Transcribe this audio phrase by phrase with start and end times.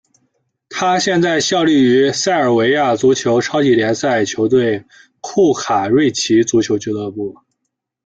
[0.67, 4.83] 他现在效力于塞尔维亚足球超级联赛球队
[5.19, 7.35] 库卡瑞奇足球俱乐部。